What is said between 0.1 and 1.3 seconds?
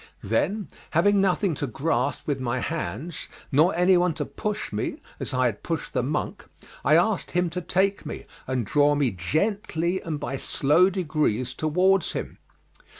Then, having